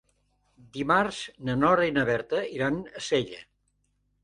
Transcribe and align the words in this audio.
Dimarts 0.77 1.19
na 1.51 1.57
Nora 1.65 1.85
i 1.89 1.93
na 1.99 2.07
Berta 2.11 2.41
iran 2.57 2.83
a 2.91 3.05
Sella. 3.11 3.47